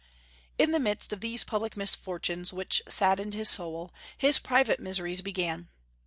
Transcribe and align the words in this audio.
In 0.57 0.71
the 0.71 0.79
midst 0.79 1.13
of 1.13 1.21
these 1.21 1.43
public 1.43 1.77
misfortunes 1.77 2.51
which 2.51 2.81
saddened 2.87 3.35
his 3.35 3.49
soul, 3.49 3.93
his 4.17 4.39
private 4.39 4.79
miseries 4.79 5.21
began. 5.21 5.69